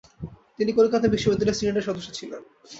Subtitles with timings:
[0.57, 2.41] তিনি কলিকাতা বিশ্ববিদ্যালয়ের সিনেটের সদস্য ছিলেন।